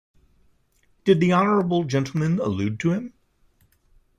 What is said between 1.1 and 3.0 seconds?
the honourable gentleman allude to